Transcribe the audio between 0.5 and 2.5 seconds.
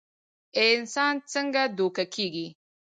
انسان څنګ دوکه کيږي